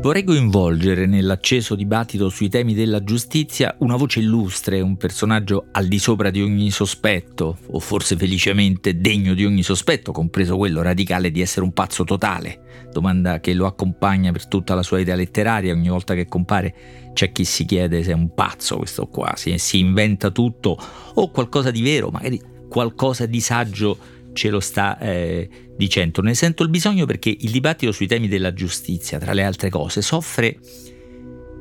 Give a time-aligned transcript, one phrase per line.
[0.00, 5.98] Vorrei coinvolgere nell'acceso dibattito sui temi della giustizia una voce illustre, un personaggio al di
[5.98, 11.42] sopra di ogni sospetto, o forse felicemente degno di ogni sospetto, compreso quello radicale di
[11.42, 15.90] essere un pazzo totale, domanda che lo accompagna per tutta la sua vita letteraria, ogni
[15.90, 16.74] volta che compare
[17.12, 20.78] c'è chi si chiede se è un pazzo questo qua, si, si inventa tutto
[21.12, 22.40] o qualcosa di vero, magari
[22.70, 23.98] qualcosa di saggio
[24.32, 26.22] ce lo sta eh, dicendo.
[26.22, 30.02] Ne sento il bisogno perché il dibattito sui temi della giustizia, tra le altre cose,
[30.02, 30.58] soffre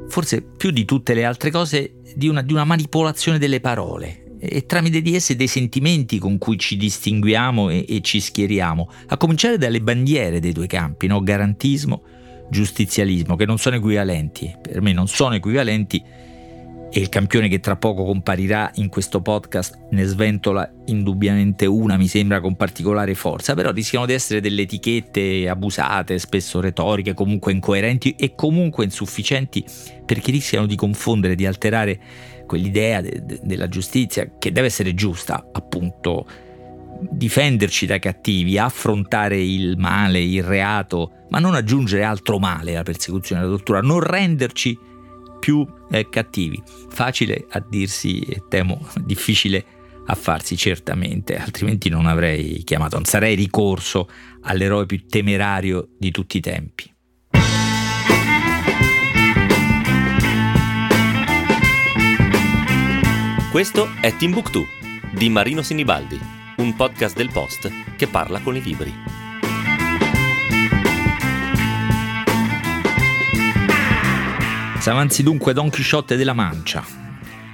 [0.07, 4.65] forse più di tutte le altre cose di una, di una manipolazione delle parole e
[4.65, 9.57] tramite di esse dei sentimenti con cui ci distinguiamo e, e, ci schieriamo, a cominciare
[9.57, 11.21] dalle bandiere dei due campi, no?
[11.21, 12.03] garantismo,
[12.49, 16.01] giustizialismo, che non sono equivalenti, per me non sono equivalenti
[16.91, 22.07] e il campione che tra poco comparirà in questo podcast ne sventola indubbiamente una, mi
[22.07, 28.15] sembra con particolare forza, però rischiano di essere delle etichette abusate, spesso retoriche, comunque incoerenti
[28.17, 29.63] e comunque insufficienti
[30.05, 31.99] perché rischiano di confondere, di alterare
[32.47, 36.25] quell'idea de- de- della giustizia che deve essere giusta, appunto,
[37.11, 43.43] difenderci dai cattivi, affrontare il male, il reato, ma non aggiungere altro male, la persecuzione,
[43.43, 44.77] la tortura, non renderci
[45.39, 46.61] più eh, cattivi.
[46.89, 49.65] Facile a dirsi e temo difficile
[50.05, 54.09] a farsi certamente, altrimenti non avrei chiamato, non sarei ricorso
[54.41, 56.93] all'eroe più temerario di tutti i tempi.
[63.51, 64.63] Questo è Timbuktu
[65.11, 66.19] di Marino Sinibaldi,
[66.57, 69.18] un podcast del Post che parla con i libri.
[74.79, 76.85] S'avanzi dunque Don Chisciotte della Mancia,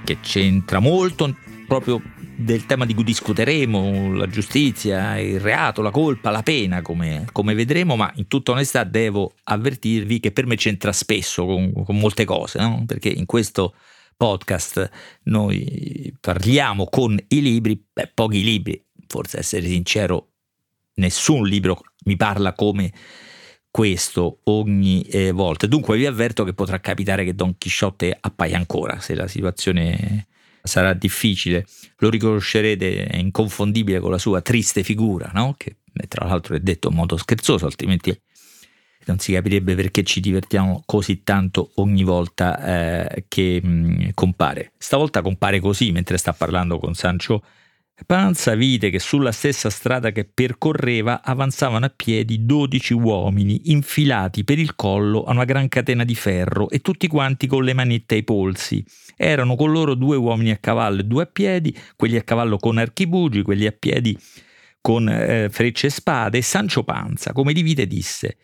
[0.04, 2.00] che c'entra molto proprio
[2.36, 7.54] del tema di cui discuteremo, la giustizia, il reato, la colpa, la pena, come, come
[7.54, 12.24] vedremo, ma in tutta onestà devo avvertirvi che per me c'entra spesso con, con molte
[12.24, 12.84] cose, no?
[12.86, 13.74] perché in questo
[14.16, 14.88] podcast
[15.24, 20.28] noi parliamo con i libri, beh, pochi libri, forse essere sincero,
[20.94, 22.92] nessun libro mi parla come
[23.76, 25.66] questo ogni eh, volta.
[25.66, 30.28] Dunque vi avverto che potrà capitare che Don Chisciotte appaia ancora se la situazione
[30.62, 31.66] sarà difficile.
[31.98, 35.56] Lo riconoscerete, è inconfondibile con la sua triste figura, no?
[35.58, 35.76] che
[36.08, 38.18] tra l'altro è detto in modo scherzoso, altrimenti
[39.04, 44.72] non si capirebbe perché ci divertiamo così tanto ogni volta eh, che mh, mm, compare.
[44.78, 47.42] Stavolta compare così mentre sta parlando con Sancho
[48.04, 54.58] Panza vide che sulla stessa strada che percorreva avanzavano a piedi dodici uomini infilati per
[54.58, 58.22] il collo a una gran catena di ferro e tutti quanti con le manette ai
[58.22, 58.84] polsi.
[59.16, 62.76] Erano con loro due uomini a cavallo e due a piedi, quelli a cavallo con
[62.76, 64.16] archibugi, quelli a piedi
[64.80, 68.36] con eh, frecce e spade, e Sancio Panza, come di vide, disse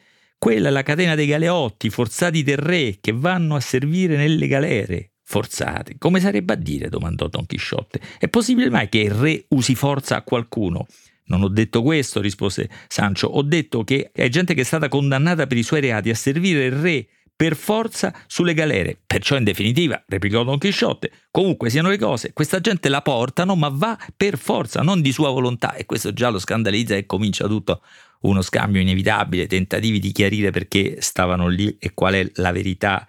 [0.42, 5.11] quella è la catena dei galeotti forzati del re che vanno a servire nelle galere
[5.32, 5.94] forzate.
[5.96, 6.90] Come sarebbe a dire?
[6.90, 8.00] domandò Don Chisciotte.
[8.18, 10.86] È possibile mai che il re usi forza a qualcuno?
[11.26, 15.46] Non ho detto questo, rispose Sancho, ho detto che è gente che è stata condannata
[15.46, 18.98] per i suoi reati a servire il re per forza sulle galere.
[19.06, 23.70] Perciò in definitiva, replicò Don Chisciotte, comunque siano le cose, questa gente la portano ma
[23.72, 27.80] va per forza, non di sua volontà e questo già lo scandalizza e comincia tutto
[28.22, 33.06] uno scambio inevitabile, tentativi di chiarire perché stavano lì e qual è la verità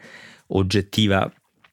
[0.47, 1.29] oggettiva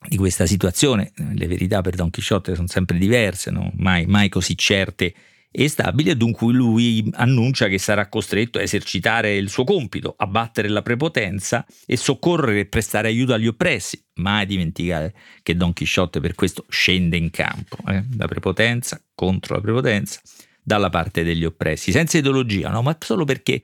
[0.08, 1.12] di questa situazione.
[1.34, 3.70] Le verità per Don Chisciotte sono sempre diverse, no?
[3.76, 5.14] mai, mai così certe
[5.52, 10.68] e stabili, dunque lui annuncia che sarà costretto a esercitare il suo compito, a battere
[10.68, 14.00] la prepotenza e soccorrere e prestare aiuto agli oppressi.
[14.14, 15.12] Mai dimenticare
[15.42, 18.04] che Don Chisciotte per questo scende in campo, eh?
[18.16, 20.20] la prepotenza contro la prepotenza,
[20.62, 22.82] dalla parte degli oppressi, senza ideologia, no?
[22.82, 23.60] ma solo perché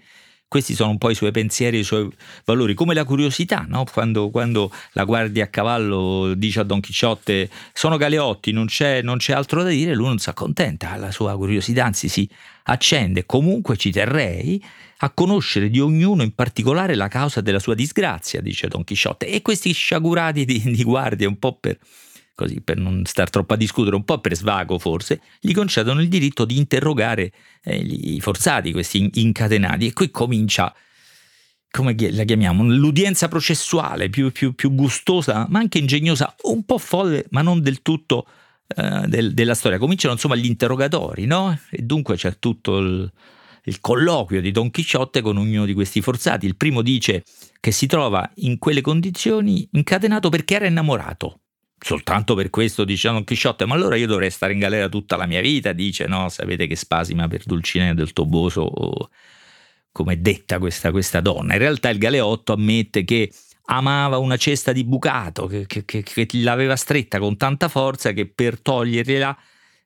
[0.48, 2.08] questi sono un po' i suoi pensieri, i suoi
[2.44, 3.84] valori, come la curiosità, no?
[3.92, 9.18] quando, quando, la guardia a cavallo dice a Don Chisciotte sono Galeotti, non c'è, non
[9.18, 12.28] c'è altro da dire, lui non si accontenta, la sua curiosità anzi si
[12.64, 13.26] accende.
[13.26, 14.62] Comunque ci terrei
[14.98, 19.42] a conoscere di ognuno in particolare la causa della sua disgrazia, dice Don Chisciotte, e
[19.42, 21.76] questi sciagurati di, di guardia, un po' per
[22.36, 26.08] così per non star troppo a discutere, un po' per svago forse, gli concedono il
[26.08, 27.32] diritto di interrogare
[27.64, 30.72] eh, i forzati, questi incatenati, e qui comincia,
[31.70, 37.24] come la chiamiamo, l'udienza processuale più, più, più gustosa, ma anche ingegnosa, un po' folle,
[37.30, 38.26] ma non del tutto
[38.68, 39.78] eh, del, della storia.
[39.78, 41.58] Cominciano insomma gli interrogatori, no?
[41.70, 43.10] E dunque c'è tutto il,
[43.64, 46.44] il colloquio di Don Chisciotte con ognuno di questi forzati.
[46.44, 47.24] Il primo dice
[47.60, 51.40] che si trova in quelle condizioni incatenato perché era innamorato
[51.86, 55.24] soltanto per questo dice Don Chisciotte, ma allora io dovrei stare in galera tutta la
[55.24, 59.08] mia vita, dice no, sapete che spasima per Dulcinea del Toboso,
[59.92, 61.52] come è detta questa, questa donna.
[61.52, 63.30] In realtà il Galeotto ammette che
[63.66, 68.26] amava una cesta di bucato che, che, che, che l'aveva stretta con tanta forza che
[68.26, 69.38] per togliergliela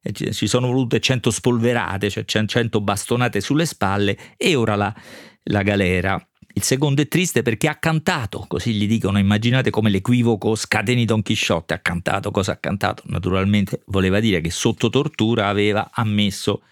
[0.03, 4.95] eh, ci sono volute 100 spolverate, cioè 100 bastonate sulle spalle e ora la,
[5.43, 6.30] la galera.
[6.53, 11.23] Il secondo è triste perché ha cantato, così gli dicono, immaginate come l'equivoco scateni Don
[11.23, 13.05] Chisciotte, ha cantato, cosa ha cantato?
[13.07, 16.63] Naturalmente voleva dire che sotto tortura aveva ammesso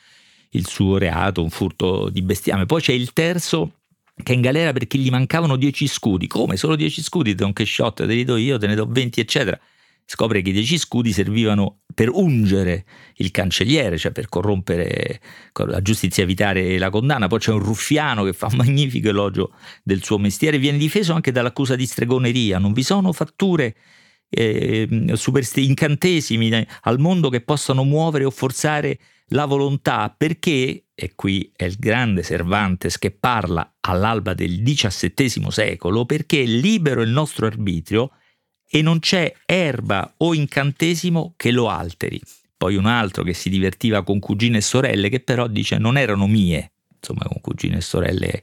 [0.51, 2.67] il suo reato, un furto di bestiame.
[2.67, 3.73] Poi c'è il terzo
[4.21, 6.27] che è in galera perché gli mancavano 10 scudi.
[6.27, 6.57] Come?
[6.57, 7.35] Solo 10 scudi?
[7.35, 9.59] Don Chisciotte, te li do io, te ne do 20, eccetera.
[10.11, 15.21] Scopre che i 10 scudi servivano per ungere il cancelliere, cioè per corrompere
[15.67, 17.27] la giustizia, evitare la condanna.
[17.27, 19.53] Poi c'è un ruffiano che fa un magnifico elogio
[19.83, 22.59] del suo mestiere, viene difeso anche dall'accusa di stregoneria.
[22.59, 23.77] Non vi sono fatture
[24.31, 24.89] eh,
[25.57, 28.99] incantesimi al mondo che possano muovere o forzare
[29.33, 36.07] la volontà perché, e qui è il grande Cervantes che parla all'alba del XVII secolo,
[36.07, 38.13] perché libero il nostro arbitrio
[38.71, 42.21] e non c'è erba o incantesimo che lo alteri.
[42.57, 46.27] Poi un altro che si divertiva con cugine e sorelle che però dice non erano
[46.27, 48.43] mie, insomma con cugine e sorelle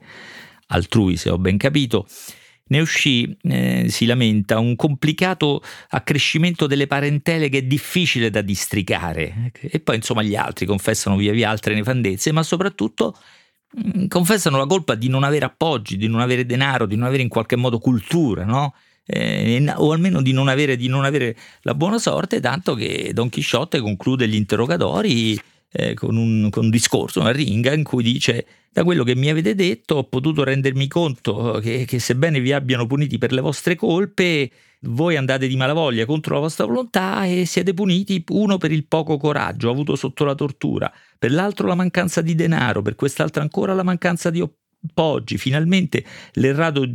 [0.67, 2.07] altrui se ho ben capito,
[2.67, 9.51] ne uscì, eh, si lamenta, un complicato accrescimento delle parentele che è difficile da districare.
[9.59, 13.15] E poi insomma gli altri confessano via via altre nefandezze, ma soprattutto
[13.71, 17.05] mh, mm, confessano la colpa di non avere appoggi, di non avere denaro, di non
[17.05, 18.73] avere in qualche modo cultura, no?
[19.07, 23.29] Eh, o almeno di non, avere, di non avere la buona sorte, tanto che Don
[23.29, 25.39] Chisciotte conclude gli interrogatori
[25.71, 29.29] eh, con, un, con, un, discorso, una ringa in cui dice da quello che mi
[29.29, 33.75] avete detto ho potuto rendermi conto che, che sebbene vi abbiano puniti per le vostre
[33.75, 34.49] colpe,
[34.81, 39.17] voi andate di malavoglia contro la vostra volontà e siete puniti uno per il poco
[39.17, 43.83] coraggio avuto sotto la tortura, per l'altro la mancanza di denaro, per quest'altro ancora la
[43.83, 46.87] mancanza di appoggi, finalmente l'errato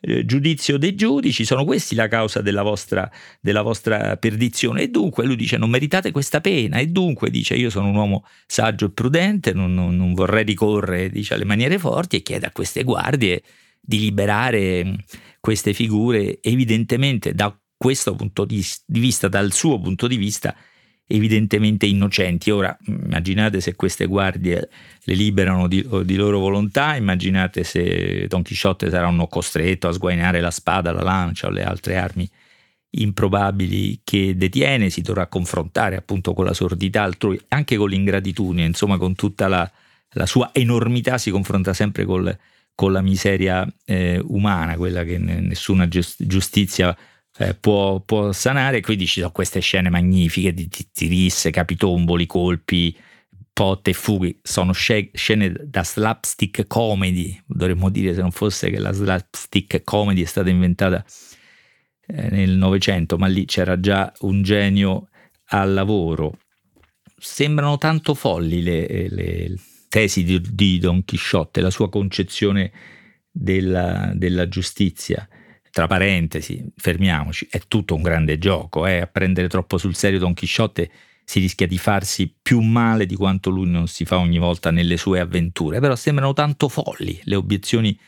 [0.00, 3.10] eh, giudizio dei giudici, sono questi la causa della vostra,
[3.40, 4.82] della vostra perdizione.
[4.82, 8.24] E dunque lui dice non meritate questa pena e dunque dice io sono un uomo
[8.46, 12.52] saggio e prudente, non, non, non vorrei ricorrere dice, alle maniere forti e chiede a
[12.52, 13.42] queste guardie
[13.80, 14.94] di liberare mm,
[15.40, 20.54] queste figure evidentemente da questo punto di vista, dal suo punto di vista,
[21.08, 22.50] evidentemente innocenti.
[22.50, 24.68] Ora immaginate se queste guardie
[25.02, 30.40] le liberano di, di, loro volontà, immaginate se Don Chisciotte sarà uno costretto a sguainare
[30.40, 32.30] la spada, la lancia o le altre armi
[32.90, 38.96] improbabili che detiene, si dovrà confrontare appunto con la sordità altrui, anche con l'ingratitudine, insomma
[38.96, 39.70] con tutta la,
[40.12, 42.36] la sua enormità si confronta sempre col,
[42.74, 46.96] con la miseria eh, umana, quella che nessuna giustizia
[47.38, 48.80] eh, può, può, sanare.
[48.80, 52.96] Quindi ci sono queste scene magnifiche di tirisse, capitomboli, colpi,
[53.52, 54.38] potte e fughe.
[54.42, 60.26] Sono scene da slapstick comedy, dovremmo dire se non fosse che la slapstick comedy è
[60.26, 61.04] stata inventata
[62.06, 65.08] eh, nel Novecento, ma lì c'era già un genio
[65.50, 66.38] al lavoro.
[67.16, 69.54] Sembrano tanto folli le, le
[69.88, 72.70] tesi di, di, Don Chisciotte, la sua concezione
[73.30, 75.28] della, della giustizia
[75.70, 79.00] tra parentesi, fermiamoci, è tutto un grande gioco, eh?
[79.00, 80.90] a prendere troppo sul serio Don Chisciotte
[81.24, 84.96] si rischia di farsi più male di quanto lui non si fa ogni volta nelle
[84.96, 87.98] sue avventure, però sembrano tanto folli le obiezioni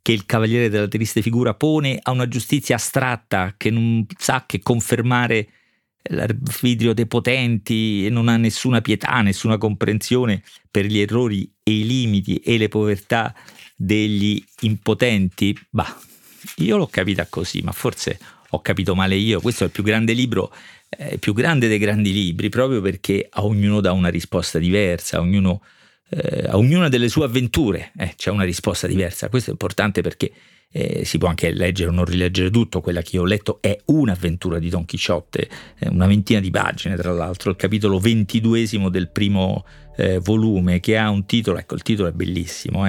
[0.00, 4.60] che il Cavaliere della Triste Figura pone a una giustizia astratta che non sa che
[4.60, 5.48] confermare
[6.10, 11.86] l'arbitrio dei potenti e non ha nessuna pietà, nessuna comprensione per gli errori e i
[11.86, 13.34] limiti e le povertà
[13.76, 15.56] degli impotenti.
[15.68, 15.98] Bah,
[16.56, 18.18] io l'ho capita così, ma forse
[18.50, 19.40] ho capito male io.
[19.40, 20.52] Questo è il più grande libro,
[20.88, 25.18] eh, il più grande dei grandi libri, proprio perché a ognuno dà una risposta diversa,
[25.18, 25.62] a ognuno,
[26.10, 29.28] eh, a ognuna delle sue avventure eh, c'è una risposta diversa.
[29.28, 30.32] Questo è importante perché
[30.70, 33.76] eh, si può anche leggere o non rileggere tutto, quella che io ho letto è
[33.86, 39.10] un'avventura di Don Chisciotte, eh, una ventina di pagine tra l'altro, il capitolo ventiduesimo del
[39.10, 39.64] primo
[39.96, 42.84] eh, volume che ha un titolo, ecco il titolo è bellissimo,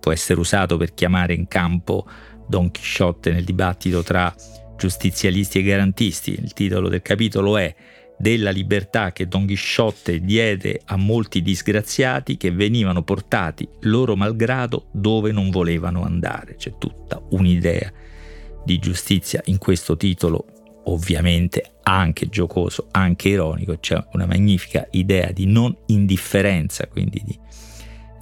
[0.00, 2.06] può essere usato per chiamare in campo
[2.46, 4.34] Don Chisciotte nel dibattito tra
[4.76, 6.32] giustizialisti e garantisti.
[6.32, 7.74] Il titolo del capitolo è
[8.16, 15.32] della libertà che Don Chisciotte diede a molti disgraziati che venivano portati loro malgrado dove
[15.32, 16.56] non volevano andare.
[16.56, 17.92] C'è tutta un'idea
[18.64, 20.46] di giustizia in questo titolo,
[20.84, 27.38] ovviamente anche giocoso, anche ironico, c'è una magnifica idea di non indifferenza, quindi di